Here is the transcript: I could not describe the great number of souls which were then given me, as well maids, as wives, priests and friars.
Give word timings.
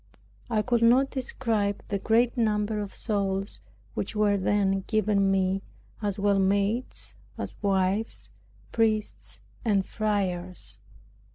I 0.49 0.63
could 0.63 0.81
not 0.81 1.11
describe 1.11 1.83
the 1.89 1.99
great 1.99 2.35
number 2.35 2.79
of 2.81 2.91
souls 2.91 3.59
which 3.93 4.15
were 4.15 4.35
then 4.35 4.83
given 4.87 5.29
me, 5.29 5.61
as 6.01 6.17
well 6.17 6.39
maids, 6.39 7.15
as 7.37 7.53
wives, 7.61 8.31
priests 8.71 9.41
and 9.63 9.85
friars. 9.85 10.79